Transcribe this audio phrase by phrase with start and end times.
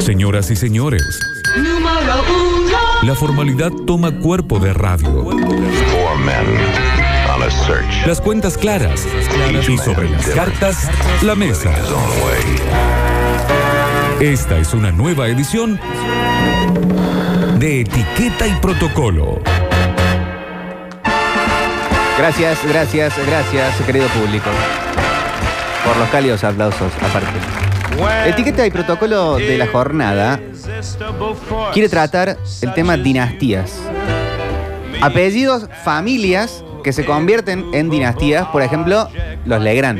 [0.00, 1.20] Señoras y señores,
[3.02, 5.26] la formalidad toma cuerpo de radio.
[8.06, 9.06] Las cuentas claras
[9.68, 10.90] y sobre las cartas,
[11.22, 11.72] la mesa.
[14.20, 15.78] Esta es una nueva edición
[17.58, 19.40] de Etiqueta y Protocolo.
[22.18, 24.50] Gracias, gracias, gracias, querido público.
[25.84, 27.69] Por los cálidos aplausos, aparte.
[28.26, 30.40] Etiqueta y protocolo de la jornada
[31.72, 33.80] quiere tratar el tema dinastías.
[35.02, 39.08] Apellidos, familias que se convierten en dinastías, por ejemplo,
[39.44, 39.98] los Legrand.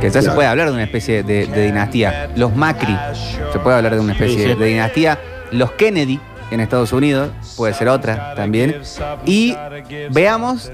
[0.00, 2.30] Que ya se puede hablar de una especie de, de dinastía.
[2.36, 2.96] Los Macri,
[3.52, 4.58] se puede hablar de una especie Sí, sí.
[4.58, 5.18] de dinastía.
[5.52, 8.76] Los Kennedy en Estados Unidos, puede ser otra también.
[9.24, 9.56] Y
[10.10, 10.70] veamos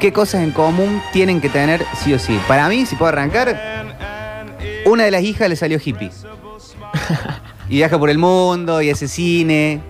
[0.00, 2.38] qué cosas en común tienen que tener sí o sí.
[2.46, 3.56] Para mí, si puedo arrancar,
[4.86, 6.10] una de las hijas le salió hippie.
[7.68, 9.80] Y viaja por el mundo y hace cine,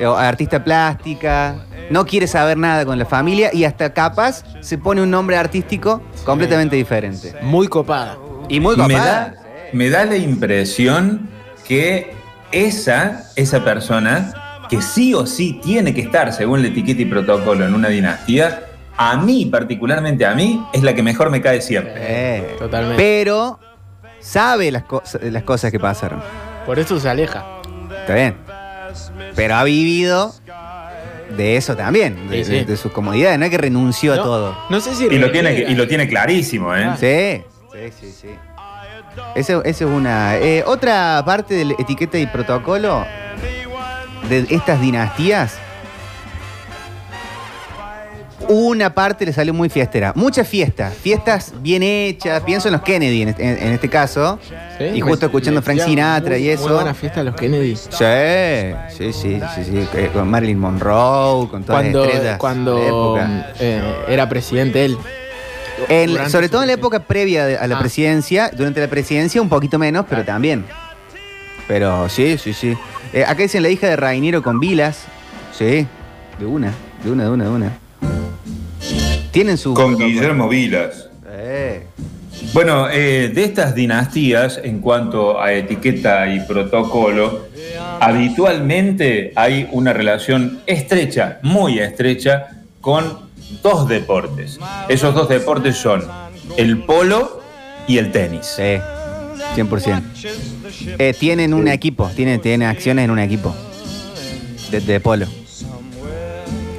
[0.00, 5.02] eh, artista plástica, no quiere saber nada con la familia y hasta capaz se pone
[5.02, 7.34] un nombre artístico completamente diferente.
[7.42, 8.16] Muy copada.
[8.48, 9.04] Y muy me copada.
[9.04, 9.34] da,
[9.74, 11.28] me da la impresión
[11.68, 12.14] que
[12.52, 14.32] esa, esa persona,
[14.70, 18.64] que sí o sí tiene que estar, según la etiqueta y protocolo, en una dinastía,
[18.96, 21.94] a mí, particularmente a mí, es la que mejor me cae siempre.
[21.96, 22.96] Eh, Totalmente.
[22.96, 23.60] pero
[24.20, 26.22] sabe las, co- las cosas que pasaron.
[26.66, 27.44] Por eso se aleja.
[28.00, 28.36] Está bien.
[29.34, 30.34] Pero ha vivido
[31.36, 32.64] de eso también, de, Sí, de- sí.
[32.64, 34.56] de sus comodidades, no es que renunció a todo.
[34.68, 35.04] No sé si.
[35.06, 36.90] Y lo, tiene, y lo tiene clarísimo, ¿eh?
[36.98, 38.28] Sí, sí, sí, sí.
[39.34, 40.36] Eso, eso es una.
[40.36, 43.04] eh, otra parte del etiqueta y protocolo
[44.28, 45.58] de estas dinastías.
[48.52, 50.12] Una parte le salió muy fiestera.
[50.16, 50.92] Muchas fiestas.
[50.92, 52.42] Fiestas bien hechas.
[52.42, 54.40] Pienso en los Kennedy en este, en- en este caso.
[54.76, 56.64] Sí, y justo me- escuchando me Frank Sinatra muy- y eso.
[56.64, 57.76] Muy buena fiesta de los Kennedy.
[57.76, 57.88] Sí,
[58.90, 62.24] sí, sí, sí, sí, eh, Con Marilyn Monroe, con todas Cuando, las estrellas.
[62.24, 63.52] de la cuando época.
[63.60, 64.98] eh, era presidente él.
[65.88, 67.80] En- Durante sobre su todo en la época previa de- a la Ah.
[67.80, 70.64] presidencia, durante la presidencia un poquito menos, pero también.
[71.68, 72.76] Pero sí, sí, sí.
[73.12, 75.04] Eh, acá dicen la hija de Rainiero con Vilas.
[75.56, 75.86] Sí,
[76.40, 76.72] de una,
[77.04, 77.78] de una, de una, de una.
[79.30, 79.74] Tienen su.
[79.74, 81.08] Con Guillermo Vilas.
[81.28, 81.82] Eh,
[82.52, 87.46] Bueno, eh, de estas dinastías, en cuanto a etiqueta y protocolo,
[88.00, 92.48] habitualmente hay una relación estrecha, muy estrecha,
[92.80, 93.30] con
[93.62, 94.58] dos deportes.
[94.88, 96.04] Esos dos deportes son
[96.56, 97.40] el polo
[97.86, 98.46] y el tenis.
[98.56, 98.78] sí,
[99.54, 100.02] 100%.
[100.98, 103.54] Eh, tienen un equipo, tienen, tienen acciones en un equipo.
[104.70, 105.26] De, de polo.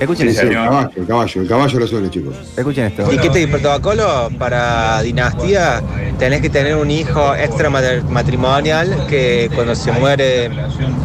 [0.01, 0.47] Escuchen Sí, esto.
[0.47, 2.35] El caballo, el caballo, el caballo lo suena, chicos.
[2.57, 3.07] Escuchen esto.
[3.37, 5.83] Y protocolo para dinastía,
[6.17, 10.49] tenés que tener un hijo extra matrimonial que cuando se muere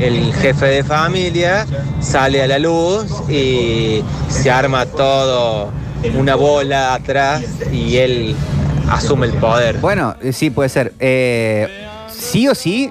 [0.00, 1.66] el jefe de familia
[2.00, 5.70] sale a la luz y se arma todo
[6.16, 8.34] una bola atrás y él
[8.88, 9.76] asume el poder.
[9.76, 10.94] Bueno, eh, sí, puede ser.
[11.00, 11.68] Eh,
[12.10, 12.90] sí o sí,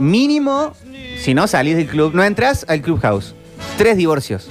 [0.00, 0.72] mínimo,
[1.16, 3.36] si no salís del club, no entras al clubhouse.
[3.78, 4.48] Tres divorcios.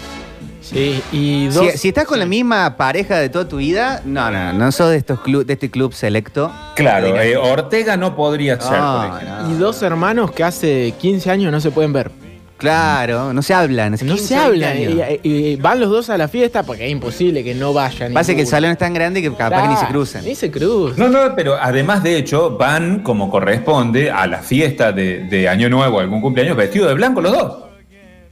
[0.63, 1.71] Sí, y Si, dos.
[1.73, 4.97] si estás con la misma pareja de toda tu vida, no, no, no sos de
[4.97, 6.51] estos club, de este club selecto.
[6.75, 9.55] Claro, eh, Ortega no podría ser, Ah, por no.
[9.55, 12.11] Y dos hermanos que hace 15 años no se pueden ver.
[12.57, 13.95] Claro, no se hablan.
[13.95, 14.77] hace No 15 se hablan.
[14.77, 18.13] Y, y van los dos a la fiesta porque es imposible que no vayan.
[18.13, 20.23] Pasa que el salón es tan grande que capaz que ni se Claro, cruzan.
[20.23, 20.97] Ni se cruzan.
[20.97, 25.67] No, no, pero además de hecho van como corresponde a la fiesta de, de Año
[25.69, 27.53] Nuevo, algún cumpleaños, vestidos de blanco los dos.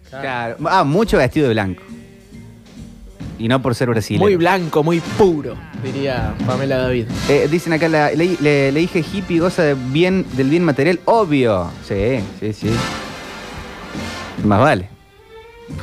[0.09, 0.55] Claro.
[0.65, 1.83] Ah, mucho vestido de blanco.
[3.41, 4.23] Y no por ser brasileño.
[4.23, 7.05] Muy blanco, muy puro, diría Pamela David.
[7.27, 10.99] Eh, dicen acá, la, le, le- le dije hippie goza de bien, del bien material.
[11.05, 11.71] Obvio.
[11.87, 12.69] Sí, sí, sí.
[14.45, 14.89] Más vale.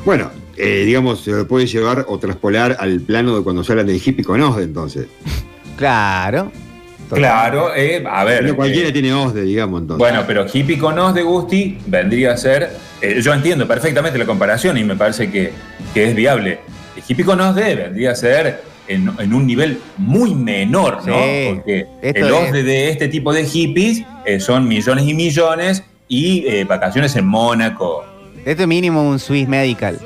[0.04, 3.86] Bueno, eh, digamos, se lo puede llevar o traspolar al plano de cuando se hablan
[3.86, 5.06] del hippie con OSDE, entonces.
[5.76, 6.50] Claro.
[7.08, 8.44] Claro, eh, a ver.
[8.44, 9.98] No cualquiera eh, tiene OSDE, digamos, entonces.
[9.98, 12.71] Bueno, pero hippie con os de Gusti vendría a ser.
[13.00, 15.53] eh, yo entiendo perfectamente la comparación y me parece que,
[15.94, 16.59] que es viable.
[16.98, 21.15] El hippie con os de vendría a ser en, en un nivel muy menor, ¿no?
[21.15, 26.45] Sí, Porque es- OSDE de este tipo de hippies eh, son millones y millones y
[26.47, 28.04] eh, vacaciones en Mónaco.
[28.45, 29.98] Esto es mínimo un Swiss Medical.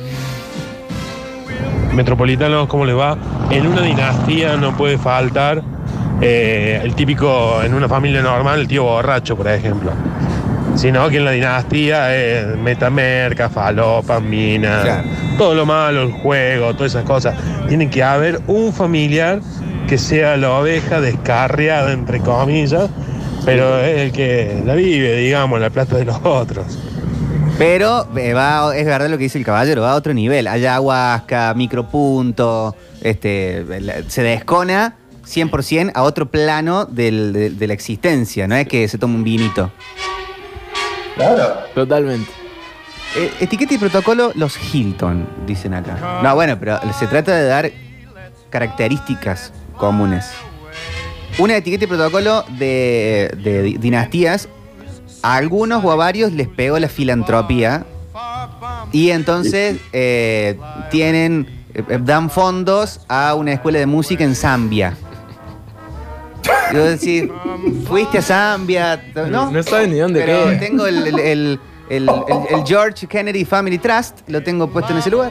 [1.94, 3.16] Metropolitanos, ¿cómo les va?
[3.50, 5.62] En una dinastía no puede faltar
[6.20, 9.92] eh, el típico, en una familia normal, el tío borracho, por ejemplo.
[10.74, 15.02] Sino que en la dinastía es metamerca, falopa, mina, Claro.
[15.38, 17.36] todo lo malo, el juego, todas esas cosas.
[17.68, 19.40] Tiene que haber un familiar
[19.86, 22.88] que sea la oveja descarriada, entre comillas,
[23.44, 26.78] pero es el que la vive, digamos, la plata de los otros.
[27.58, 30.48] Pero eh, va, es verdad lo que dice el caballero, va a otro nivel.
[30.48, 34.94] Ayahuasca, micropunto, este, la- se descona
[35.26, 38.48] 100% a otro plano del- de, de la existencia.
[38.48, 39.70] No es que se toma un vinito.
[41.16, 41.54] Claro.
[41.74, 42.30] Totalmente.
[43.16, 46.20] Eh, etiqueta y protocolo, los Hilton, dicen acá.
[46.22, 47.70] No, bueno, pero se trata de dar
[48.50, 50.30] características comunes.
[51.38, 54.48] Una etiqueta y protocolo de, de di- dinastías,
[55.22, 57.84] a algunos o a varios les pegó la filantropía
[58.92, 60.58] y entonces eh,
[60.90, 64.94] tienen, eh, dan fondos a una escuela de música en Zambia.
[66.72, 67.24] Y vos decís,
[67.86, 69.50] fuiste a Zambia, ¿no?
[69.50, 70.58] No saben ni dónde Pero queda.
[70.58, 71.60] tengo el, el- el-
[71.90, 72.08] el- el-
[72.58, 75.30] el George Kennedy Family Trust, lo tengo puesto en ese lugar.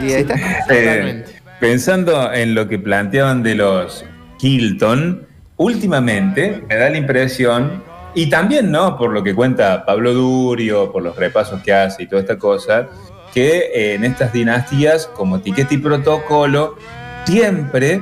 [0.00, 0.34] Y ahí está.
[0.70, 1.24] Eh,
[1.60, 4.04] pensando en lo que planteaban de los
[4.40, 5.26] Hilton,
[5.56, 7.82] últimamente me da la impresión,
[8.14, 12.06] y también no por lo que cuenta Pablo Durio, por los repasos que hace y
[12.06, 12.86] toda esta cosa,
[13.34, 16.76] que en estas dinastías, como etiqueta y protocolo,
[17.24, 18.00] siempre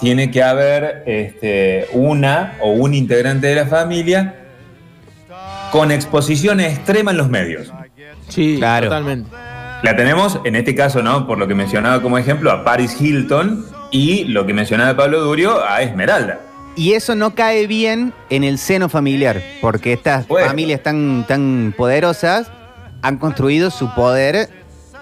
[0.00, 4.34] tiene que haber este, una o un integrante de la familia
[5.72, 7.72] con exposición extrema en los medios.
[8.28, 8.86] Sí, Claro.
[8.88, 9.30] totalmente.
[9.82, 11.26] La tenemos, en este caso, ¿no?
[11.26, 15.62] Por lo que mencionaba como ejemplo, a Paris Hilton y lo que mencionaba Pablo Durio,
[15.64, 16.40] a Esmeralda.
[16.76, 20.46] Y eso no cae bien en el seno familiar, porque estas Bueno.
[20.48, 22.50] familias tan, tan poderosas
[23.02, 24.48] han construido su poder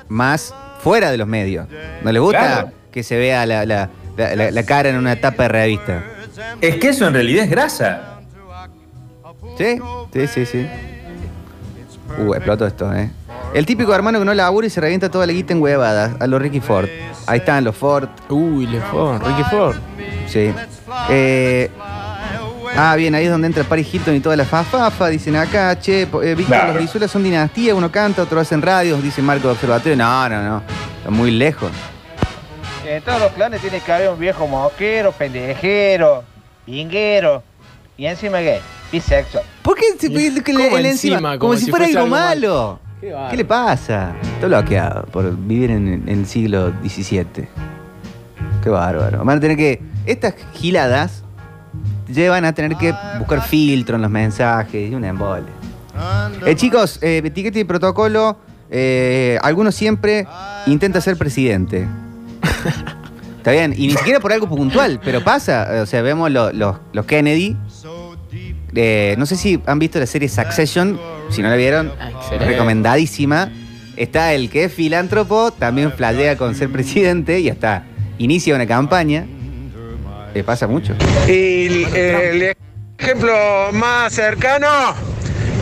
[0.08, 1.66] más fuera de los medios.
[2.02, 2.72] ¿No les gusta Claro.
[2.92, 6.04] que se vea la, la- la- la- la cara en una tapa de revista?
[6.60, 8.02] Es que eso en realidad es grasa.
[9.58, 9.78] ¿Sí?
[10.12, 10.66] Sí, sí, sí.
[12.18, 13.10] Uh, explotó esto, ¿eh?
[13.54, 16.26] El típico hermano que no labura y se revienta toda la guita en huevadas, a
[16.26, 16.88] los Ricky Ford.
[17.26, 19.76] Ahí están los Ford, Uy, Le Ford, Ricky Ford.
[20.26, 20.52] Sí.
[21.08, 21.70] Eh,
[22.76, 25.08] ah, bien, ahí es donde entra Paris Hilton y toda la fafafa.
[25.08, 26.66] Dicen acá, che, eh, Víctor, Claro.
[26.68, 29.96] los Brizuelas son dinastía, uno canta, otro hacen radios, dice Marco de Observatorio.
[29.96, 30.62] No, no, no.
[30.98, 31.70] Está muy lejos.
[32.86, 36.22] En todos los clanes tiene que haber un viejo moquero, pendejero,
[36.66, 37.42] vinguero
[37.96, 38.60] y encima gay,
[38.92, 39.44] bisexual.
[39.62, 41.14] ¿Por qué se pide que le- ¿Cómo el encima?
[41.16, 41.28] encima?
[41.30, 42.78] Como, Como si, si fuera algo malo.
[43.00, 43.36] Qué ¿Qué, bárbaro.
[43.36, 44.14] le pasa?
[44.34, 47.24] Está bloqueado por vivir en, en el siglo XVII.
[48.62, 49.24] Qué bárbaro.
[49.24, 49.80] Van a tener que.
[50.06, 51.22] Estas giladas
[52.08, 55.44] llevan a tener que buscar filtro en los mensajes y una embole.
[56.46, 58.36] Eh, chicos, eh, etiqueta y protocolo.
[58.70, 60.26] eh, algunos siempre
[60.66, 61.86] intenta ser presidente.
[63.38, 65.68] Está bien, y ni siquiera por algo puntual, pero pasa.
[65.82, 67.56] O sea, vemos lo- los- los Kennedy.
[68.74, 70.98] Eh, no sé si han visto la serie Succession.
[71.30, 72.46] Si no la vieron, Ah, excelente.
[72.46, 73.50] recomendadísima.
[73.96, 77.84] Está el que es filántropo, también flashea con ser presidente y hasta
[78.18, 79.26] inicia una campaña.
[80.34, 80.94] Eh, pasa mucho.
[81.28, 82.54] Y el
[82.98, 83.32] ejemplo
[83.72, 84.66] más cercano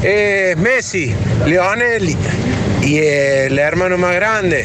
[0.02, 1.12] es Messi,
[1.46, 2.16] Lionel
[2.82, 4.64] y el hermano más grande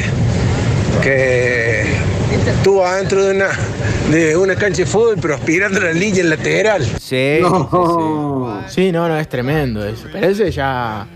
[1.03, 1.83] que
[2.31, 3.47] estuvo adentro de una,
[4.11, 6.85] de una cancha de fútbol pero aspirando la línea lateral.
[6.99, 7.37] Sí.
[7.41, 8.61] No.
[8.67, 10.07] Sí, no, no, es tremendo eso.
[10.11, 11.07] Pero ese ya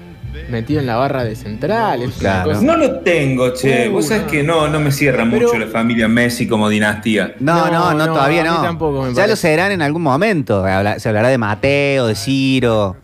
[0.49, 2.01] metido en la barra de central.
[2.03, 2.49] Es una Claro.
[2.51, 3.89] cosa- No lo tengo, che.
[3.89, 4.29] Uh, Vos sabés no.
[4.31, 7.35] que no, no me cierra Pero- mucho la familia Messi como dinastía.
[7.39, 8.61] No, no, No, todavía no.
[8.61, 9.29] tampoco me ya parece.
[9.29, 10.63] lo serán en algún momento.
[10.97, 12.95] Se hablará de Mateo, de Ciro.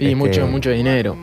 [0.00, 1.16] Y Este- mucho, mucho dinero.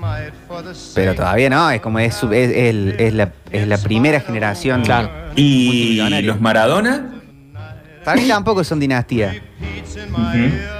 [0.93, 2.51] Pero todavía no, es como es, es,
[2.99, 4.83] es la, es la primera generación.
[4.83, 5.09] Claro.
[5.35, 7.13] ¿Y los Maradona?
[8.05, 9.35] Para mí tampoco son dinastía.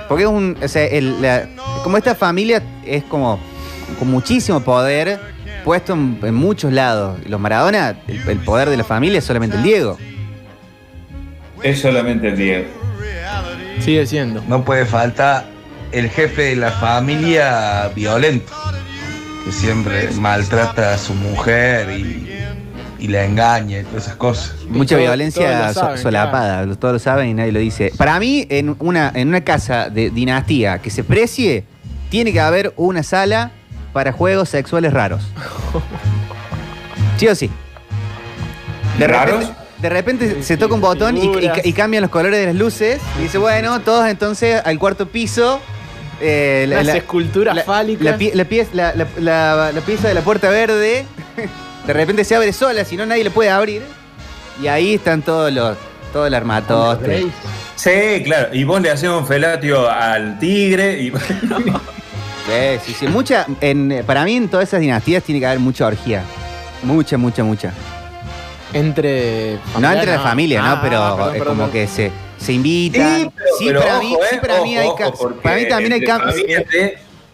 [0.07, 0.57] Porque es un.
[0.63, 1.47] O sea, el- la-
[1.83, 3.39] como esta familia es como
[3.99, 5.19] con muchísimo poder
[5.65, 7.19] puesto en, en muchos lados.
[7.27, 9.97] Los Maradona, el, el poder de la familia es solamente el Diego.
[11.63, 12.67] Es solamente el Diego.
[13.79, 14.41] Sigue siendo.
[14.47, 15.45] No puede faltar
[15.91, 18.51] el jefe de la familia violento,
[19.45, 22.27] que siempre maltrata a su mujer y,
[22.99, 24.53] y la engaña y todas esas cosas.
[24.69, 27.91] Mucha Todo- violencia saben, solapada, todos lo saben y nadie lo dice.
[27.97, 31.63] Para mí, en una, en una casa de dinastía que se precie,
[32.09, 33.51] tiene que haber una sala
[33.93, 35.23] para juegos sexuales raros.
[37.17, 37.49] ¿Sí o sí?
[38.99, 39.39] De ¿Raros?
[39.41, 41.31] repente, de repente se toca un botón y,
[41.63, 45.59] y cambian los colores de las luces y dice, bueno, todos entonces al cuarto piso.
[46.21, 48.03] Eh, Las esculturas la- fálicas.
[48.05, 51.05] La, pie- la pieza, la- la- la- la pieza de la puerta verde,
[51.85, 53.81] de repente se abre sola, si no nadie le puede abrir.
[54.61, 55.77] Y ahí están todos los,
[56.11, 57.27] todo el armatoste.
[57.75, 58.53] Sí, claro.
[58.53, 61.11] Y vos le haces un felatio al tigre y.
[62.47, 63.07] Sí, sí, sí.
[63.07, 66.23] Mucha, en, para mí en todas esas dinastías tiene que haber mucha orgía.
[66.81, 67.73] Mucha, mucha, mucha.
[68.73, 69.59] Entre.
[69.79, 70.81] No entre la familia, Ah, ¿no?
[70.81, 71.71] Pero perdón, es perdón, como perdón.
[71.71, 73.31] que se, se invitan.
[73.59, 75.93] Sí, pero, pero para ojo, mí, eh, sí, para mí hay ojo, para mí también
[75.93, 76.35] hay cambios.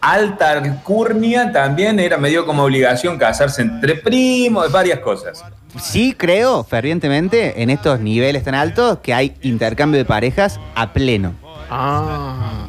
[0.01, 5.43] alta alcurnia también era medio como obligación casarse entre primos, varias cosas.
[5.81, 11.33] Sí creo fervientemente en estos niveles tan altos que hay intercambio de parejas a pleno.
[11.69, 12.67] Ah.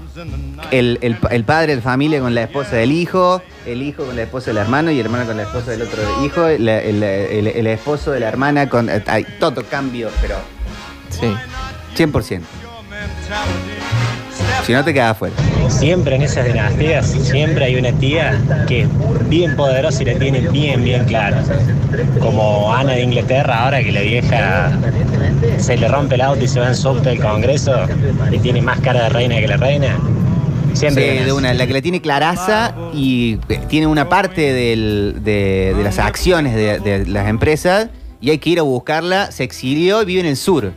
[0.71, 4.23] El, el- el padre de familia con la esposa del hijo, el hijo con la
[4.23, 8.13] esposa del hermano y el hermano con la esposa del otro hijo, el- el esposo
[8.13, 8.89] de la hermana con...
[8.89, 10.37] eh, Hay todo cambio, pero
[11.11, 11.33] Sí.
[11.97, 12.41] 100%.
[14.67, 15.35] Si no te quedas afuera.
[15.69, 18.89] Siempre en esas dinastías, siempre hay una tía que es
[19.29, 21.43] bien poderosa y la tiene bien, bien clara.
[22.21, 24.73] Como Ana de Inglaterra, ahora que la vieja
[25.59, 27.87] se le rompe el auto y se va en subte del Congreso
[28.33, 29.99] y tiene más cara de reina que la reina.
[30.73, 35.17] Siempre Sí, de una, la que le tiene claraza y eh, tiene una parte del-
[35.23, 37.89] de, de las acciones de, de las empresas
[38.21, 39.31] y hay que ir a buscarla.
[39.31, 40.73] Se exilió y vive en el sur,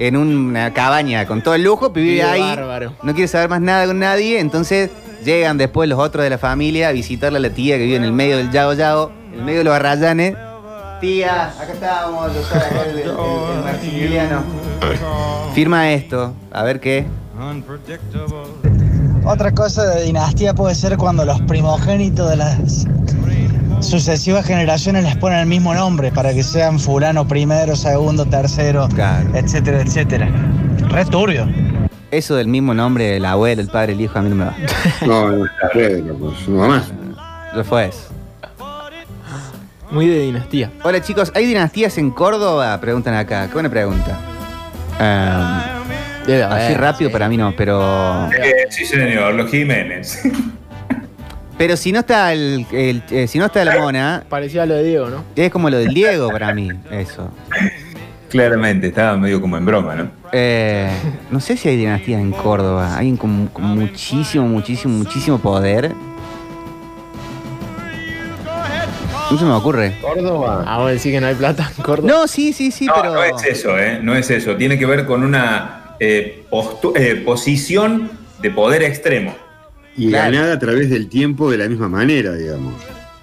[0.00, 2.40] en una cabaña con todo el lujo, vive ahí.
[2.40, 2.94] bárbaro.
[3.02, 4.90] No quiere saber más nada con nadie, entonces
[5.24, 8.04] llegan después los otros de la familia a visitarle a la tía que vive en
[8.04, 10.34] el medio del Yao Yao, en el medio de los arrayanes.
[11.00, 14.42] Tía, acá estamos, yo soy acá el, el- el Maximiliano.
[15.54, 17.06] Firma esto, a ver qué.
[19.24, 22.86] Otra cosa de dinastía puede ser cuando los primogénitos de las
[23.80, 28.88] sucesivas generaciones les ponen el mismo nombre para que sean fulano primero, segundo, tercero,
[29.34, 30.28] etcétera, etcétera.
[30.88, 31.46] Re turbio.
[32.10, 34.56] Eso del mismo nombre, el abuelo, el padre, el hijo, a mí no me va.
[35.06, 35.44] No, no,
[35.74, 36.92] bueno, pues no más.
[37.54, 38.08] Lo fue eso.
[39.90, 40.70] Muy de dinastía.
[40.82, 42.80] Hola chicos, ¿hay dinastías en Córdoba?
[42.80, 43.46] Preguntan acá.
[43.48, 44.18] Qué buena pregunta.
[46.26, 47.12] Debe así rápido sí.
[47.12, 48.28] para mí no, pero.
[48.30, 50.22] Eh, sí, señor, los Jiménez.
[51.60, 54.82] Pero si no está el, el- eh, si no está la mona, Parecía lo de
[54.82, 55.24] Diego, ¿no?
[55.36, 57.30] es como lo del Diego para mí, eso.
[58.30, 60.10] Claramente, estaba medio como en broma, ¿no?
[60.32, 60.88] Eh,
[61.30, 62.96] no sé si hay dinastías en Córdoba.
[62.96, 65.92] Hay con, con muchísimo, muchísimo, muchísimo poder.
[69.30, 69.92] No se me ocurre.
[70.00, 70.64] Córdoba.
[70.66, 72.10] Ah, vos decís que no hay plata en Córdoba.
[72.10, 73.12] No, sí, sí, sí, no, pero.
[73.12, 73.98] no es eso, ¿eh?
[74.02, 74.56] No es eso.
[74.56, 76.46] Tiene que ver con una eh,
[76.96, 79.34] eh, posición de poder extremo.
[80.00, 80.32] Y Claro.
[80.32, 82.74] ganada a través del tiempo de la misma manera, digamos.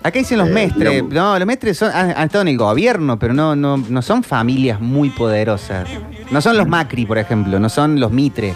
[0.03, 0.89] Acá dicen los Eh, mestres.
[0.91, 1.13] digamos.
[1.13, 4.23] No, los mestres son- han, han estado en el gobierno, pero no, no, no son
[4.23, 5.87] familias muy poderosas.
[6.31, 8.53] No son los Macri, por ejemplo, no son los Mitre.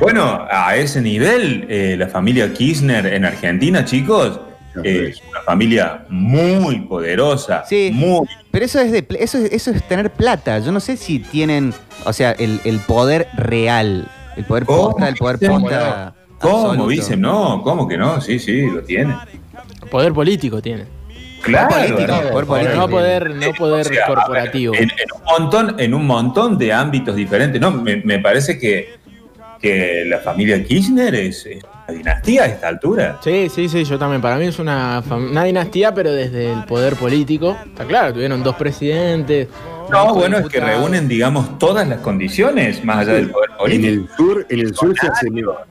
[0.00, 4.40] Bueno, a ese nivel, eh, la familia Kirchner en Argentina, chicos,
[4.84, 7.64] eh, es una familia muy poderosa.
[7.68, 7.90] Sí.
[7.92, 8.26] Muy.
[8.52, 10.58] Pero eso es de eso es, eso es tener plata.
[10.60, 14.08] Yo no sé si tienen, o sea, el, el poder real.
[14.38, 16.14] El poder ¿Cómo posta, el poder posta.
[16.40, 17.20] ¿Cómo dicen?
[17.20, 18.20] No, ¿cómo que no?
[18.20, 19.16] Sí, sí, lo tiene.
[19.90, 20.84] Poder político tiene.
[21.42, 21.68] Claro.
[21.74, 22.76] político, poder político.
[22.76, 24.74] no poder, no poder O sea, a ver, corporativo.
[24.74, 27.60] en, en un montón, en un montón de ámbitos diferentes.
[27.60, 28.94] No, me, me parece que,
[29.60, 33.18] que la familia Kirchner es, es una dinastía a esta altura.
[33.22, 34.20] Sí, sí, sí, yo también.
[34.22, 37.56] Para mí es una, una dinastía, pero desde el poder político.
[37.66, 39.48] Está claro, tuvieron dos presidentes.
[39.90, 43.88] No, bueno, es que reúnen, digamos, todas las condiciones más allá del poder En político.
[43.88, 45.26] el sur, en el sur se hace.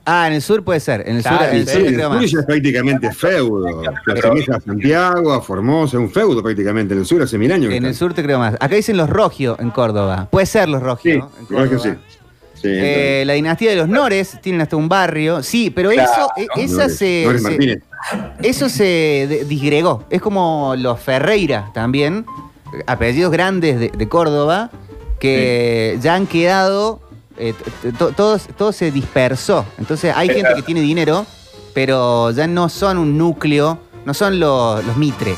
[0.06, 1.08] Ah, en el sur puede ser.
[1.08, 3.12] En el sur, Claro, en el sí, sur te el creo sur ya es prácticamente
[3.14, 3.82] feudo.
[4.06, 6.94] Se asemeja a Santiago, a Formosa, un feudo prácticamente.
[6.94, 7.72] En el sur hace mil años.
[7.74, 8.56] En el sur te creo más.
[8.56, 10.28] Acá dicen los Rogio en Córdoba.
[10.32, 11.12] Puede ser los Rogio.
[11.14, 11.32] Sí, ¿no?
[11.40, 11.80] En Córdoba.
[11.84, 11.90] sí.
[12.60, 15.44] Sí, Eh, la dinastía de los Nores tienen hasta un barrio.
[15.44, 16.62] Sí, pero Claro, eso, eh, ¿no?
[16.64, 17.84] esa Nores- se, Nores se- Martínez.
[18.42, 20.06] eso se disgregó.
[20.10, 22.26] Es como los Ferreira también,
[22.86, 24.70] apellidos grandes de, de Córdoba,
[25.20, 27.00] que ya han quedado,
[27.38, 27.54] eh,
[28.16, 29.66] todo se dispersó.
[29.78, 31.26] Entonces hay gente que tiene dinero,
[31.74, 35.36] pero ya no son un núcleo, no son los, los Mitre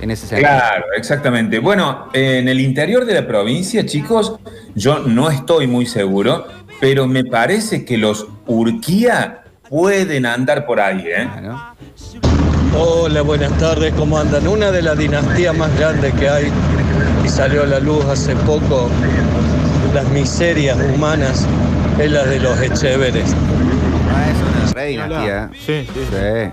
[0.00, 0.50] en ese sentido.
[0.50, 1.58] Claro, exactamente.
[1.58, 4.34] Bueno, en el interior de la provincia, chicos,
[4.74, 6.46] yo no estoy muy seguro,
[6.80, 11.28] pero me parece que los Urquía pueden andar por ahí, ¿eh?
[11.32, 11.74] Claro.
[12.76, 14.46] Hola, buenas tardes, ¿cómo andan?
[14.48, 16.50] Una de las dinastías más grandes que hay
[17.32, 18.90] salió a la luz hace poco,
[19.94, 21.46] las miserias humanas,
[21.98, 23.34] es la de los Echeveres.
[24.14, 25.50] Ah, es una re dinastía.
[25.54, 26.00] Sí, sí.
[26.10, 26.50] Sí.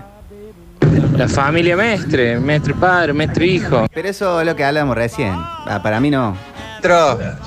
[1.18, 3.86] La familia Mestre, Mestre padre, Mestre hijo.
[3.92, 5.34] Pero eso es lo que hablamos recién.
[5.34, 6.34] Ah, para mí no.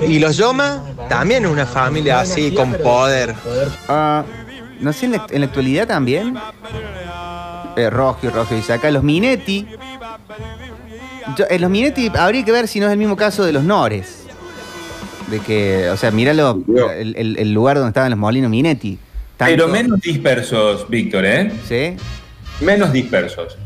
[0.08, 3.34] Y los Yoma también es una familia así con poder.
[3.88, 4.24] Ah,
[4.80, 6.38] no sé, en la, en la actualidad también.
[7.76, 9.68] Eh, Rogio, Rogio dice acá, los Minetti.
[11.38, 13.64] Yo- en los Minetti habría que ver si no es el mismo caso de los
[13.64, 14.20] Nores.
[15.30, 16.62] De que, o sea, míralo,
[16.96, 18.98] el, el- el lugar donde estaban los molinos Minetti.
[19.38, 21.52] Tanto- Pero menos dispersos, Víctor, ¿eh?
[21.68, 21.96] ¿Sí?
[22.64, 23.58] Menos dispersos.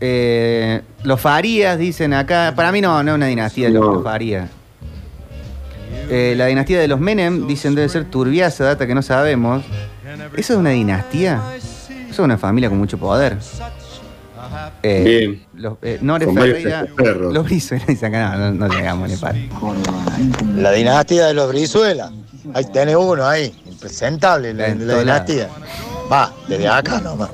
[0.00, 2.52] Eh, los Farías dicen acá.
[2.54, 4.48] Para mí no, no es una dinastía de los, los Farías.
[6.10, 9.64] Eh, la dinastía de los Menem, dicen, debe ser turbiaza, data que no sabemos.
[10.36, 11.40] ¿Eso es una dinastía?
[11.56, 13.38] Eso es una familia con mucho poder.
[14.82, 15.46] Eh, Bien.
[15.54, 17.32] Los, eh, Nore Con varios Ferreira, perros.
[17.34, 19.38] los Brizuela dicen acá, no, no, no llegamos ni para.
[20.56, 22.10] La dinastía de los Brizuela.
[22.54, 25.48] Ahí tenés uno ahí, impresentable, la, dinastía.
[26.10, 27.30] Va, desde acá nomás.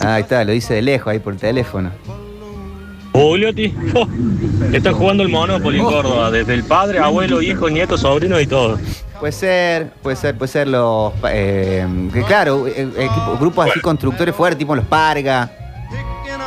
[0.00, 1.90] Ah, ahí está, lo dice de lejos, ahí por teléfono.
[3.12, 4.06] Juliotti, oh,
[4.72, 8.78] está jugando el Monopoly en Córdoba, desde el padre, abuelo, hijo, nieto, sobrino y todo.
[9.18, 11.12] Puede ser, puede ser, puede ser los.
[11.30, 15.50] eh, que claro, eh, equipo- grupos así constructores fuertes, tipo los Parga.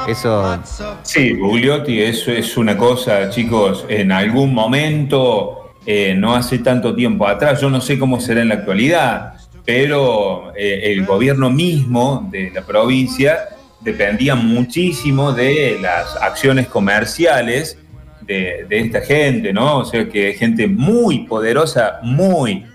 [0.07, 0.59] Eso.
[1.03, 7.27] Sí, Gugliotti, eso es una cosa, chicos, en algún momento, eh, no hace tanto tiempo
[7.27, 9.33] atrás, yo no sé cómo será en la actualidad,
[9.65, 13.49] pero eh, el gobierno mismo de la provincia
[13.81, 17.77] dependía muchísimo de las acciones comerciales
[18.21, 19.79] de, de esta gente, ¿no?
[19.79, 22.65] O sea que gente muy poderosa, muy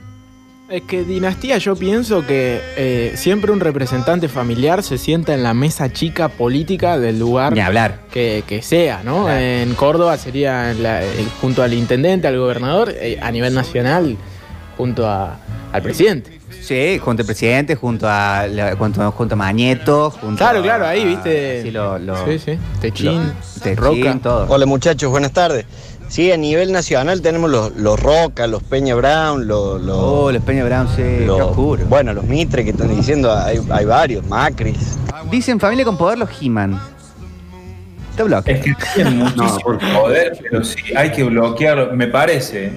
[0.69, 5.53] Es que dinastía yo pienso que eh, siempre un representante familiar se sienta en la
[5.53, 8.01] mesa chica política del lugar Ni hablar.
[8.11, 9.31] Que, que sea, ¿no?
[9.31, 11.09] En Córdoba sería la- eh,
[11.41, 14.17] junto al intendente, al gobernador, eh, a nivel nacional
[14.79, 15.37] junto a-
[15.71, 16.41] al presidente.
[16.63, 18.47] Sí, junto al presidente, junto a,
[18.79, 21.63] junto, junto a Mañeto, junto Claro, a- claro, ahí, viste.
[21.63, 22.59] Sí, lo, lo- Sí, sí.
[22.81, 24.19] Techín, lo- Techín, Roca.
[24.23, 24.47] todo.
[24.49, 25.67] Hola muchachos, buenas tardes.
[26.15, 29.83] Sí, a nivel nacional tenemos los, los Roca, los Peña Brown, los...
[29.83, 31.85] los Oh, los Peña Brown, sí, qué los- oscuro.
[31.87, 34.97] Bueno, los Mitre que están diciendo, hay, hay varios, Macris.
[35.29, 36.81] Dicen familia con poder los He-Man.
[38.17, 38.55] Te bloquea.
[38.55, 42.75] Es que tienen muchísimo poder, pero sí, hay que bloquearlo, me parece.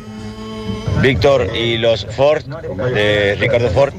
[1.02, 2.44] Víctor, ¿y los Ford
[2.94, 3.94] de Ricardo Ford?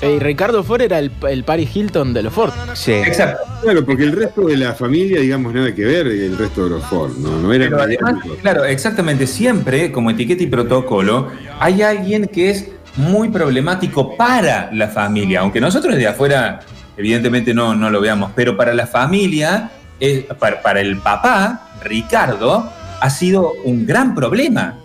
[0.00, 2.52] Sí, Ricardo Ford era el, el Paris Hilton de los Ford.
[2.74, 2.92] Sí.
[2.92, 3.42] Exacto.
[3.62, 6.84] Claro, porque el resto de la familia, digamos, nada que ver el resto de los
[6.84, 7.38] Ford, ¿no?
[7.38, 12.68] No eran Pero además, claro, exactamente, siempre como etiqueta y protocolo, hay alguien que es
[12.96, 16.60] muy problemático para la familia, aunque nosotros de afuera
[16.96, 22.70] evidentemente no, no lo veamos, pero para la familia, eh, para, para el papá, Ricardo,
[23.00, 24.78] ha sido un gran problema.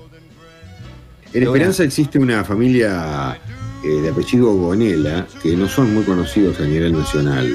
[1.36, 3.38] En Esperanza existe una familia
[3.84, 7.50] eh, de apellido Gonela que no son muy conocidos a nivel nacional,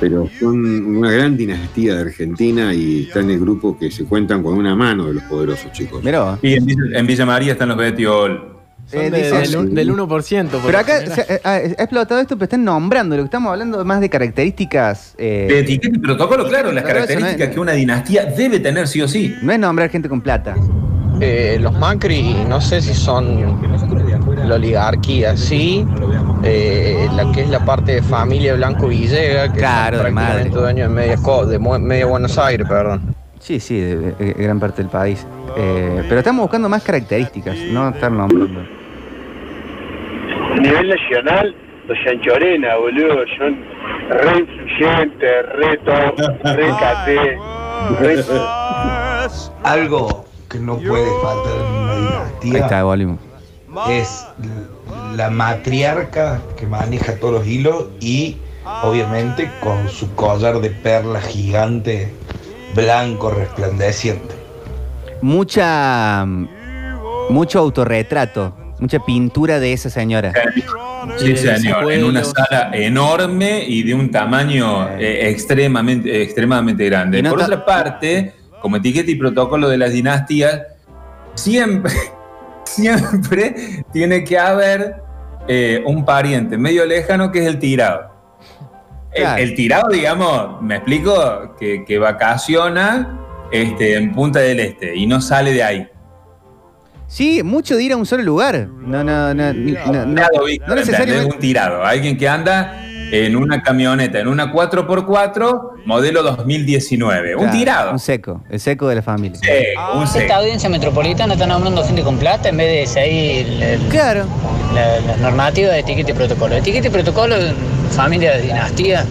[0.00, 4.42] pero son una gran dinastía de Argentina y están en el grupo que se cuentan
[4.42, 6.02] con una mano de los poderosos chicos.
[6.02, 6.36] Mirá.
[6.42, 8.48] Y en, Villa- en Villa María están los Betiol.
[8.90, 10.48] Eh, de- dice- del, un- del 1%.
[10.50, 13.16] por Pero acá se- eh, ha, ha explotado esto, pero están nombrando.
[13.16, 15.14] Lo que estamos hablando más de características.
[15.16, 18.88] eh, De etiqueta y protocolo, claro, las no características es- que una dinastía debe tener
[18.88, 19.32] sí o sí.
[19.40, 20.56] no es nombrar gente con plata.
[21.24, 23.56] Eh, los Macri, no sé si son
[24.44, 25.86] la oligarquía, sí.
[26.42, 30.60] Eh, la que es la parte de familia Blanco Villega, que Claro, son prácticamente madre.
[30.60, 33.14] dueños de media, de media Buenos Aires, perdón.
[33.38, 35.24] Sí, sí, de, de- de gran parte del país.
[35.56, 38.60] Eh, pero estamos buscando más características, no estar nombrando.
[40.52, 41.54] A nivel nacional,
[41.86, 43.56] los Chanchorena, boludo, son
[44.10, 47.38] re influyentes, re top, re caté,
[48.00, 48.24] re...
[49.64, 53.18] Algo que no puede faltar en una dinastía Ahí está, volvimos.
[53.88, 54.26] es
[55.16, 58.36] la matriarca que maneja todos los hilos y
[58.82, 62.12] obviamente con su collar de perla gigante
[62.74, 64.34] blanco resplandeciente.
[65.22, 66.26] Mucha.
[67.30, 70.32] Mucho autorretrato, mucha pintura de esa señora.
[71.16, 77.20] Sí, señor, en una sala enorme y de un tamaño eh, extremadamente, extremadamente grande.
[77.20, 80.62] Y no Por otra parte, como etiqueta y protocolo de las dinastías,
[81.34, 81.92] siempre,
[82.64, 84.96] siempre tiene que haber
[85.48, 88.10] eh, un pariente medio lejano que es el tirado.
[89.12, 89.42] El, Claro.
[89.42, 93.18] el tirado, digamos, me explico, que, que vacaciona
[93.50, 95.88] este, en Punta del Este y no sale de ahí.
[97.12, 98.66] Sí, mucho de ir a un solo lugar.
[98.68, 99.52] No, no, no.
[99.52, 101.34] no, no, necesariamente.
[101.34, 101.84] Un tirado.
[101.84, 102.81] Alguien que anda
[103.12, 107.34] en una camioneta, en una 4x4, modelo 2019.
[107.36, 107.92] Un Claro, tirado.
[107.92, 109.38] Un seco, el seco de la familia.
[109.38, 110.34] Seco, un Esta seco.
[110.34, 114.24] audiencia metropolitana está nombrando gente con plata en vez de seguir el- el- Claro.
[114.74, 116.56] la, la normativa de etiqueta y protocolo.
[116.56, 117.54] Etiqueta y protocolo en
[117.90, 119.04] familia de dinastía.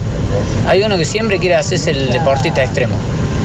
[0.66, 2.96] Hay uno que siempre quiere hacerse el deportista extremo.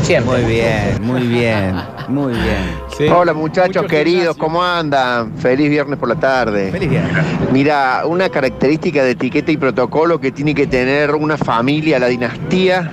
[0.01, 0.41] Siempre.
[0.41, 1.75] Muy bien, muy bien,
[2.07, 2.79] muy bien.
[2.97, 3.07] Sí.
[3.07, 4.41] Hola muchachos Mucho queridos, gimnasio.
[4.43, 5.33] ¿cómo andan?
[5.37, 6.71] Feliz viernes por la tarde.
[6.71, 7.03] Feliz día.
[7.51, 12.91] Mira, una característica de etiqueta y protocolo que tiene que tener una familia, la dinastía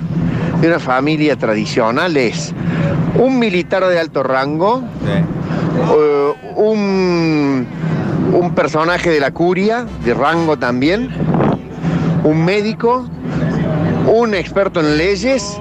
[0.61, 2.53] de una familia tradicional es
[3.19, 7.67] un militar de alto rango, eh, un,
[8.33, 11.11] un personaje de la curia, de rango también,
[12.25, 13.07] un médico,
[14.07, 15.59] un experto en leyes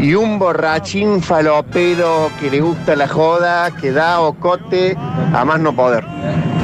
[0.00, 4.96] y un borrachín falopero que le gusta la joda, que da ocote
[5.34, 6.04] a más no poder.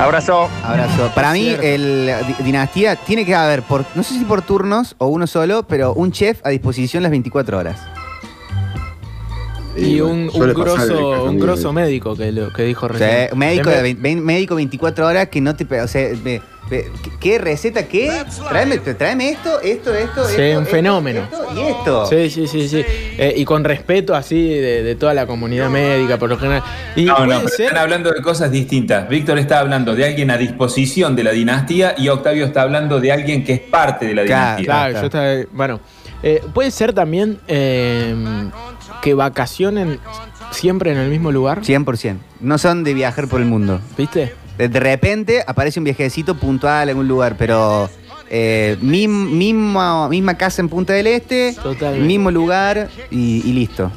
[0.00, 0.48] Abrazo.
[0.64, 1.10] Abrazo.
[1.14, 5.06] Para mí, el di- dinastía tiene que haber, por, no sé si por turnos o
[5.08, 7.78] uno solo, pero un chef a disposición las 24 horas.
[9.76, 13.28] Y un, un grosso, un grosso médico que, lo, que dijo O sea, recién.
[13.34, 15.64] un médico, de médico 24 horas que no te...
[15.82, 17.86] O sea, me- pe- ¿qué- ¿qué receta?
[17.86, 18.10] ¿Qué?
[18.48, 21.20] Tráeme, tráeme esto, esto, esto, Sí, esto, un fenómeno.
[21.22, 22.06] esto y esto.
[22.06, 22.84] Sí, sí, sí, sí.
[22.86, 26.62] Eh, y con respeto así de, de toda la comunidad médica, por lo general.
[26.96, 29.08] Y No, no, pero ser- están hablando de cosas distintas.
[29.08, 33.12] Víctor está hablando de alguien a disposición de la dinastía y Octavio está hablando de
[33.12, 34.64] alguien que es parte de la Claro, dinastía.
[34.66, 35.80] Claro, yo estaba- bueno,
[36.22, 38.14] eh, puede ser también eh,
[39.02, 40.00] que vacacionen
[40.50, 42.18] siempre en el mismo lugar, 100%.
[42.40, 43.80] No son de viajar por el mundo.
[43.96, 44.32] ¿viste?
[44.58, 47.90] De, repente aparece un viajecito puntual en algún lugar, pero
[48.30, 52.06] eh, mim- misma, misma casa en Punta del Este, Totalmente.
[52.06, 53.90] mismo lugar y, y listo.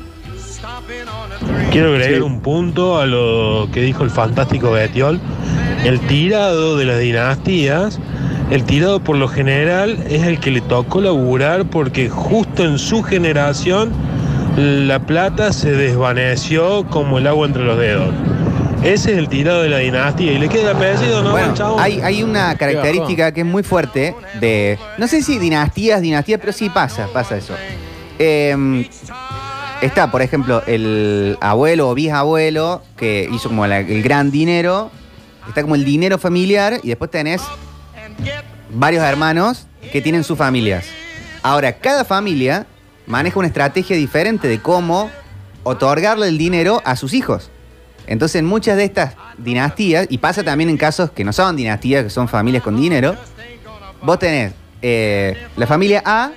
[1.71, 5.19] Quiero agregar un punto a lo que dijo el fantástico Betiol.
[5.85, 7.99] El tirado de las dinastías,
[8.51, 13.03] el tirado por lo general es el que le tocó laburar porque justo en su
[13.03, 13.91] generación
[14.57, 18.09] la plata se desvaneció como el agua entre los dedos.
[18.83, 21.31] Ese es el tirado de la dinastía y le queda el apellido, ¿no?
[21.31, 24.79] Bueno, hay, hay una característica que es muy fuerte de.
[24.97, 27.53] No sé si dinastías, dinastías, pero sí pasa, pasa eso.
[28.19, 28.89] Eh,
[29.81, 34.91] está, por ejemplo, el abuelo o bisabuelo que hizo como la- el gran dinero.
[35.47, 37.41] Está como el dinero familiar y después tenés
[38.71, 40.85] varios hermanos que tienen sus familias.
[41.43, 42.65] Ahora, cada familia
[43.07, 45.09] maneja una estrategia diferente de cómo
[45.63, 47.49] otorgarle el dinero a sus hijos.
[48.09, 52.03] Entonces, en muchas de estas dinastías, y pasa también en casos que no son dinastías,
[52.03, 53.15] que son familias con dinero,
[54.01, 56.31] vos tenés eh, la familia A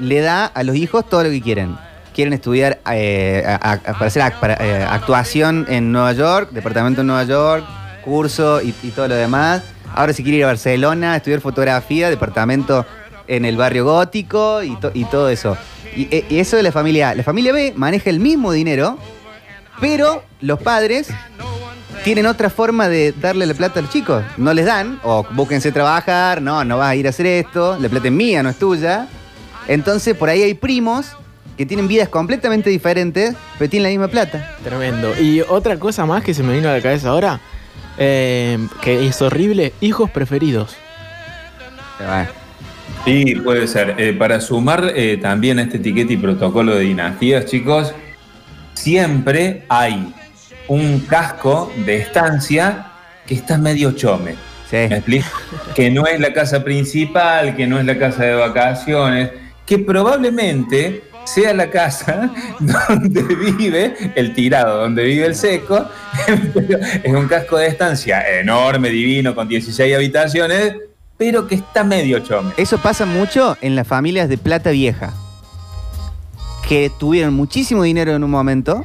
[0.00, 1.76] le da a los hijos todo lo que quieren.
[2.12, 4.22] Quieren estudiar eh, para hacer
[4.60, 7.64] eh, actuación en Nueva York, departamento en Nueva York,
[8.04, 9.62] curso y, todo lo demás.
[9.94, 12.84] Ahora si quiere ir a Barcelona, estudiar fotografía, departamento
[13.28, 15.56] en el barrio gótico y, to- y todo eso.
[15.94, 17.14] Y, y eso de la familia A.
[17.14, 18.98] La familia B maneja el mismo dinero,
[19.80, 21.08] pero los padres
[22.04, 24.24] tienen otra forma de darle la plata a los chicos.
[24.36, 27.88] No les dan, o búsquense trabajar, no, no vas a ir a hacer esto, la
[27.88, 29.08] plata es mía, no es tuya.
[29.68, 31.16] Entonces por ahí hay primos
[31.56, 34.56] que tienen vidas completamente diferentes, pero tienen la misma plata.
[34.64, 35.12] Tremendo.
[35.20, 37.40] Y otra cosa más que se me vino a la cabeza ahora,
[37.98, 40.76] eh, que es horrible, hijos preferidos.
[43.04, 43.96] Sí, puede ser.
[43.98, 47.94] Eh, para sumar eh, también a este etiqueta y protocolo de dinastías, chicos,
[48.82, 50.12] siempre hay
[50.66, 52.86] un casco de estancia
[53.26, 54.34] que está medio chome.
[54.72, 55.28] ¿Me explico?
[55.74, 59.30] Que no es la casa principal, que no es la casa de vacaciones,
[59.66, 65.88] que probablemente sea la casa donde vive el tirado, donde vive el seco.
[66.54, 70.74] Pero es un casco de estancia enorme, divino, con 16 habitaciones,
[71.16, 72.52] pero que está medio chome.
[72.56, 75.12] Eso pasa mucho en las familias de plata vieja,
[76.68, 78.84] que tuvieron muchísimo dinero en un momento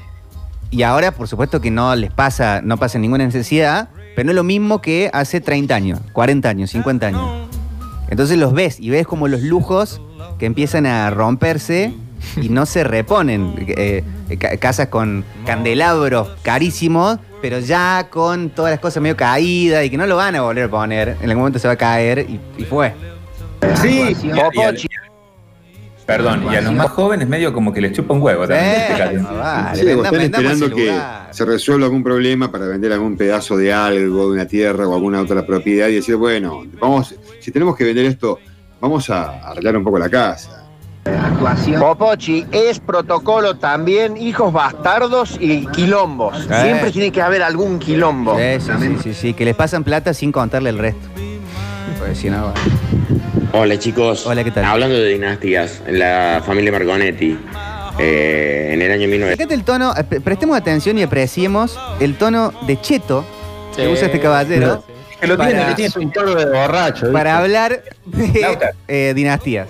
[0.71, 4.35] y ahora, por supuesto, que no les pasa, no pasa ninguna necesidad, pero no es
[4.35, 7.47] lo mismo que hace 30 años, 40 años, 50 años.
[8.09, 10.01] Entonces los ves y ves como los lujos
[10.39, 11.93] que empiezan a romperse
[12.41, 13.53] y no se reponen.
[13.67, 14.03] Eh,
[14.39, 19.97] ca- casas con candelabros carísimos, pero ya con todas las cosas medio caídas y que
[19.97, 21.09] no lo van a volver a poner.
[21.21, 22.93] En algún momento se va a caer y, y fue.
[23.81, 24.71] Sí, a-
[26.07, 28.65] perdón, y a los más jóvenes medio como que les chupa un huevo también.
[28.65, 29.17] Eh, fíjate.
[29.17, 30.99] vale, Sí, están esperando que
[31.31, 35.21] se resuelva algún problema para vender algún pedazo de algo, de una tierra o alguna
[35.21, 38.39] otra propiedad y decir, bueno, vamos, si tenemos que vender esto,
[38.79, 40.63] vamos a arreglar un poco la casa.
[41.79, 46.47] Popochi, es protocolo también hijos bastardos y quilombos.
[46.49, 46.61] Eh.
[46.63, 48.37] Siempre tiene que haber algún quilombo.
[48.37, 51.07] Sí, sí, sí, sí, sí, que les pasan plata sin contarle el resto.
[51.99, 52.53] Pues si no,
[53.53, 54.25] Hola chicos.
[54.25, 54.65] Hola, ¿qué tal?
[54.65, 57.37] Hablando de dinastías, la familia Margonetti,
[57.99, 59.37] eh, en el año 1900.
[59.37, 63.25] Fíjate el tono, eh, pre- prestemos atención y apreciemos el tono de cheto
[63.75, 64.83] que usa este caballero.
[65.19, 67.11] Que lo tiene, para- que tiene un toro de borracho.
[67.11, 68.57] Para hablar de
[68.87, 69.67] eh, dinastías.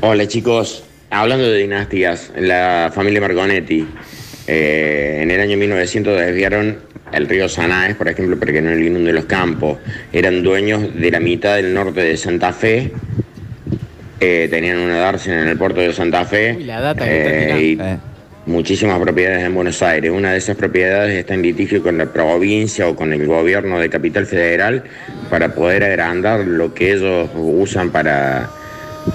[0.00, 0.84] Hola chicos.
[1.10, 3.86] Hablando de dinastías, la familia Margonetti,
[4.46, 6.78] eh, en el año 1900 desviaron
[7.12, 9.78] el río Sanaes, por ejemplo, para que no le inunde los campos.
[10.12, 12.92] Eran dueños de la mitad del norte de Santa Fe.
[14.20, 16.54] eh, tenían una dársena en el puerto de Santa Fe.
[16.58, 18.02] Uy, la data que está eh, y tirando.
[18.46, 20.10] muchísimas propiedades en Buenos Aires.
[20.10, 23.88] Una de esas propiedades está en litigio con la provincia o con el gobierno de
[23.88, 24.84] Capital Federal
[25.30, 28.50] para poder agrandar lo que ellos usan para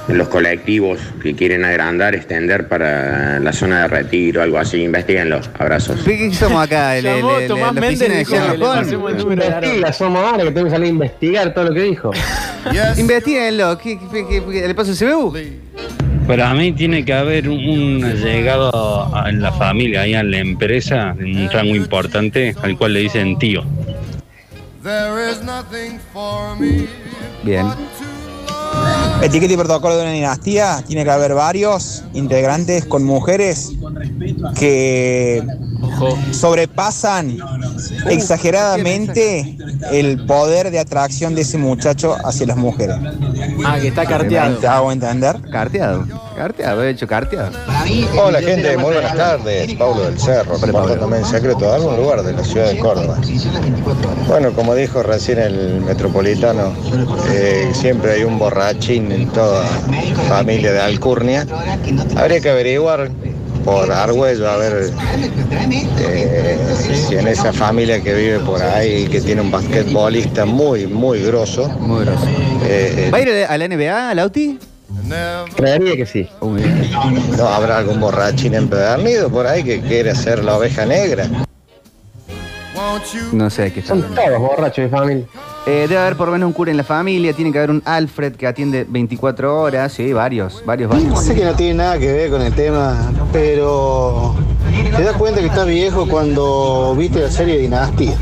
[0.07, 4.81] los colectivos que quieren agrandar, extender para la zona de retiro, algo así.
[4.83, 5.41] Investíguenlo.
[5.59, 6.01] Abrazos.
[6.03, 6.97] ¿Qué somos acá?
[6.97, 8.25] El- el- Llamó el- Tomás la Méndez y de.
[9.61, 12.11] Investiga, somos ahora que tengo que salir a investigar todo lo que dijo.
[12.97, 13.77] Investíguenlo.
[13.77, 15.37] ¿Qué, qué, qué- qué- ¿Le paso el CBU?
[16.27, 17.59] Para mí tiene que haber un,
[18.03, 22.75] un llegado a- en la familia, ahí en la empresa, en un rango importante, al
[22.77, 23.63] cual le dicen tío.
[27.43, 27.67] Bien.
[29.21, 33.71] Etiqueta y protocolo de una dinastía tiene que haber varios integrantes con mujeres
[34.57, 35.43] que
[36.31, 37.37] sobrepasan
[38.09, 39.57] exageradamente
[39.91, 42.97] el poder de atracción de ese muchacho hacia las mujeres.
[43.65, 44.57] Ah, que está carteado.
[44.57, 45.41] ¿Te hago entender?
[45.51, 46.05] Carteado.
[46.35, 47.51] Carteado, he hecho carteado.
[48.21, 49.73] Hola gente, muy buenas tardes.
[49.75, 53.17] Pablo del Cerro, reportándome en secreto de algún lugar de la ciudad de Córdoba.
[54.27, 56.73] Bueno, como dijo recién el metropolitano,
[57.31, 59.65] eh, siempre hay un borrachín en toda
[60.27, 61.47] familia de Alcurnia.
[62.17, 63.09] Habría que averiguar
[63.63, 64.91] por Argüello a ver
[65.99, 66.57] eh,
[67.07, 71.69] si en esa familia que vive por ahí, que tiene un basquetbolista muy, muy grosso.
[71.79, 72.27] Muy grosso.
[72.65, 74.59] Eh, ¿Va a ir a la NBA, Lauti?
[75.55, 76.29] Creería que sí.
[77.37, 81.27] No habrá algún borrachín empedernido por ahí que quiere ser la oveja negra.
[83.31, 85.25] No sé qué Son todos borrachos de familia.
[85.67, 87.81] Eh, debe haber por lo menos un cura en la familia, tiene que haber un
[87.85, 91.23] Alfred que atiende 24 horas, sí, varios, varios, varios.
[91.23, 94.35] Sé que no tiene nada que ver con el tema, pero
[94.95, 98.15] te das cuenta que estás viejo cuando viste la serie Dinastía.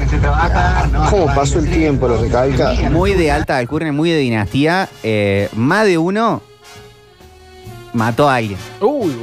[1.10, 2.08] ¿Cómo pasó el tiempo?
[2.08, 2.74] Lo recalca.
[2.90, 4.88] Muy de alta alcurnia, muy de dinastía.
[5.04, 6.42] eh, más de uno
[7.94, 8.58] mató a alguien.
[8.82, 9.14] Uy,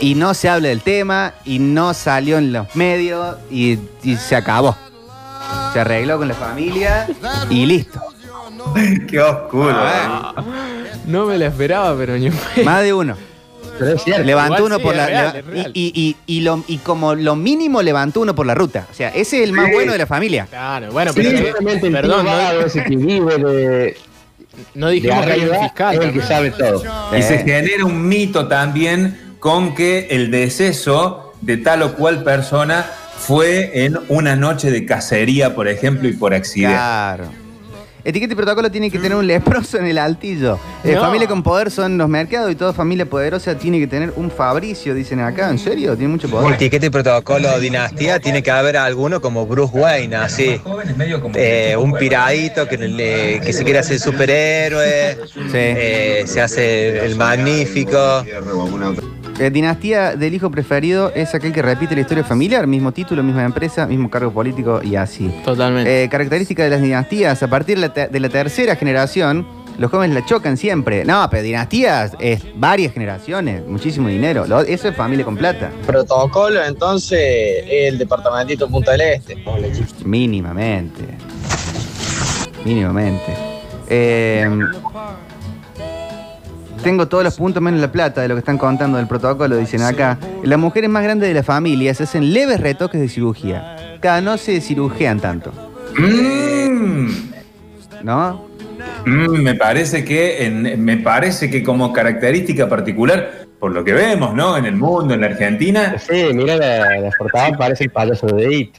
[0.00, 4.36] Y no se habla del tema, y no salió en los medios, y, y se
[4.36, 4.76] acabó.
[5.72, 7.06] Se arregló con la familia
[7.50, 8.00] y listo.
[9.08, 9.72] Qué oscuro.
[9.74, 10.34] Ah,
[11.06, 12.30] No me la esperaba, pero ni
[12.64, 13.16] Más de uno.
[13.78, 14.22] Pero es cierto.
[14.24, 15.06] Levantó Igual uno sí, por la.
[15.06, 18.54] real, leva- y, y- y- y lo- y como lo mínimo levantó uno por la
[18.54, 18.86] ruta.
[18.90, 20.46] O sea, ese es el más bueno de la familia.
[20.48, 21.58] Claro, bueno, Sí, pero.
[21.58, 23.98] el perdón, tío vago ese que vive de,
[24.74, 25.94] no dijimos que hay un fiscal.
[25.94, 26.82] es el que sabe todo.
[27.16, 32.86] Y se genera un mito también con que el deceso de tal o cual persona
[33.18, 36.76] fue en una noche de cacería, por ejemplo, y por accidente.
[36.76, 37.45] Claro.
[38.08, 40.60] Etiqueta y protocolo tiene que tener un leproso en el altillo.
[40.84, 41.00] Eh, No.
[41.00, 44.94] Familia con poder son los mercados y toda familia poderosa tiene que tener un Fabricio,
[44.94, 45.50] dicen acá.
[45.50, 45.96] ¿En serio?
[45.96, 46.54] Tiene mucho poder.
[46.54, 50.60] Etiqueta y protocolo dinastía tiene que haber alguno como Bruce Wayne, así.
[51.34, 55.18] Eh, un piradito que, le- que se quiere hacer superhéroe,
[55.52, 58.24] eh, se hace el magnífico.
[59.38, 63.44] Eh, dinastía del hijo preferido es aquel que repite la historia familiar, mismo título, misma
[63.44, 65.30] empresa, mismo cargo político y así.
[65.44, 66.04] Totalmente.
[66.04, 69.46] Eh, característica de las dinastías, a partir de la, de la tercera generación,
[69.78, 71.04] los jóvenes la chocan siempre.
[71.04, 74.46] No, pero dinastías es varias generaciones, muchísimo dinero.
[74.46, 75.70] Lo- eso es familia con plata.
[75.86, 79.36] Protocolo, entonces, el departamentito Punta del Este.
[80.04, 81.02] Mínimamente.
[82.64, 83.34] Mínimamente.
[83.88, 84.48] Eh,
[86.82, 89.82] tengo todos los puntos menos la plata de lo que están contando del protocolo, dicen
[89.82, 90.18] acá.
[90.44, 93.98] Las mujeres más grandes de la familia se hacen leves retoques de cirugía.
[94.00, 95.52] Cada no se cirujean tanto.
[95.98, 97.08] Mm.
[98.02, 98.46] ¿No?
[99.04, 104.34] Mm, me parece que en- me parece que como característica particular, por lo que vemos,
[104.34, 104.56] ¿no?
[104.56, 105.96] En el mundo, en la Argentina.
[105.98, 108.76] Sí, mira la, la portada, parece el payaso de It.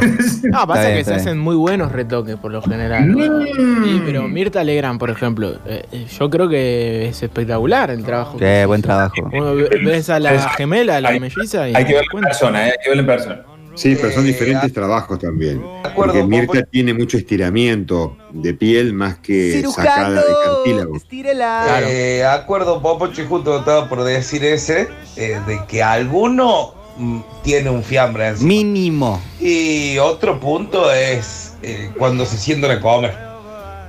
[0.44, 3.06] No, pasa bien, que se hacen muy buenos retoques por lo general.
[3.08, 3.84] Mm.
[3.84, 8.38] Sí, pero Mirta Legrand, por ejemplo, eh, eh, yo creo que es espectacular el trabajo.
[8.38, 9.14] Sí, buen trabajo.
[9.32, 12.68] Uno ves a la gemela, a la Hay- melliza y Hay que das en persona,
[12.68, 12.72] ¿eh?
[12.72, 13.42] Hay que verlo en persona.
[13.80, 15.62] Sí, pero son diferentes trabajos también.
[15.96, 20.96] Porque Mirta tiene mucho estiramiento de piel más que sacada de cartílago.
[20.96, 21.80] Estírela.
[21.88, 27.82] Eh, acuerdo, Popochi, justo estaba por decir ese, eh, de que alguno mm, tiene un
[27.82, 28.48] fiambre encima.
[28.48, 29.22] Mínimo.
[29.40, 33.16] Y otro punto es eh, cuando se sientan a comer.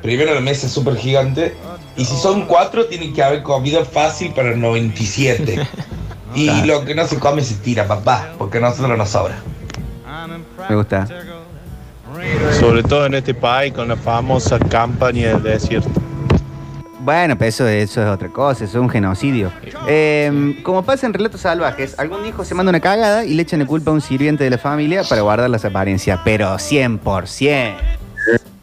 [0.01, 1.53] Primero la mesa es súper gigante.
[1.97, 5.67] Y si son cuatro, tiene que haber comida fácil para 97.
[6.33, 6.65] y Claro.
[6.65, 9.37] lo que no se come se tira, papá, porque a nosotros nos sobra.
[10.69, 11.07] Me gusta.
[12.59, 15.89] Sobre todo en este país con la famosa campaña del desierto.
[17.03, 19.51] Bueno, pero eso, eso es otra cosa, eso es un genocidio.
[19.87, 23.59] Eh, como pasa en Relatos Salvajes, algún hijo se manda una cagada y le echan
[23.59, 27.75] la culpa a un sirviente de la familia para guardar las apariencias, pero 100%.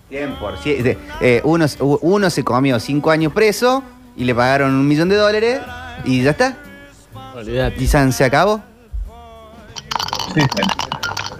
[0.09, 0.97] 100%.
[1.21, 3.83] Eh, uno, uno se comió cinco años preso
[4.17, 5.61] y le pagaron un millón de dólares
[6.05, 6.57] y ya está.
[7.77, 8.63] ¿Y San se acabó?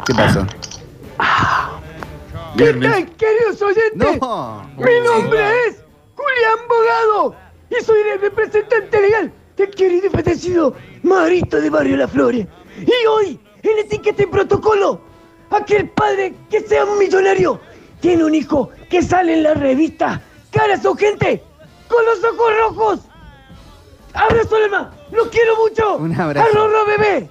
[0.09, 0.47] ¿Qué pasó?
[2.57, 4.21] ¿Qué tal, queridos oyentes?
[4.23, 4.66] No.
[4.79, 5.85] Mi nombre es
[6.16, 7.37] Julián Bogado
[7.68, 12.47] y soy el representante legal del querido y fallecido Marito de Barrio Las Flores.
[12.81, 14.99] Y hoy, en etiqueta y protocolo,
[15.51, 17.61] aquel padre que sea un millonario
[18.01, 21.42] tiene un hijo que sale en la revista Cara a su gente
[21.87, 23.01] con los ojos rojos.
[24.14, 24.90] ¡Abrazo, alma!
[25.12, 25.97] ¡Los quiero mucho!
[25.99, 26.49] Un abrazo.
[26.49, 27.29] ¡Arrorro, bebé!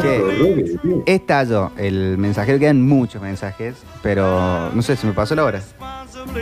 [0.00, 5.60] Che, estallo el mensajero, quedan muchos mensajes, pero no sé, se me pasó la hora.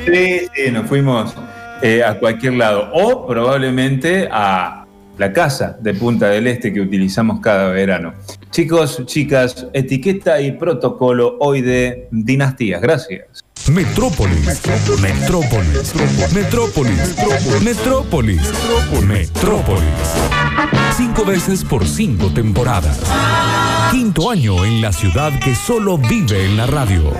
[0.06, 1.34] Sí, sí, nos fuimos
[1.82, 2.90] eh, a cualquier lado.
[2.92, 4.86] O probablemente a
[5.18, 8.14] la casa de Punta del Este que utilizamos cada verano.
[8.50, 12.80] Chicos, chicas, etiqueta y protocolo hoy de dinastías.
[12.80, 13.41] Gracias.
[13.68, 14.60] Metrópolis,
[15.00, 15.94] Metrópolis,
[16.32, 17.14] Metrópolis,
[17.62, 18.42] Metrópolis,
[19.06, 19.82] Metrópolis.
[20.96, 22.98] Cinco veces por cinco temporadas.
[23.90, 27.12] Quinto año en la ciudad que solo vive en la radio.